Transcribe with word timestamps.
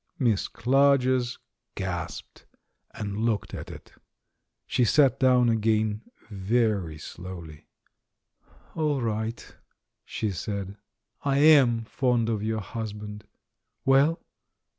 Miss 0.17 0.47
Clarges 0.47 1.37
gasped, 1.75 2.47
and 2.95 3.19
looked 3.19 3.53
at 3.53 3.69
it. 3.69 3.93
She 4.65 4.83
sat 4.83 5.19
down 5.19 5.47
again 5.47 6.01
very 6.31 6.97
slowly. 6.97 7.67
"All 8.73 8.99
right," 8.99 9.55
she 10.03 10.31
said. 10.31 10.77
"I 11.21 11.37
am 11.37 11.83
fond 11.83 12.29
of 12.29 12.41
your 12.41 12.61
husband! 12.61 13.27
Well?" 13.85 14.19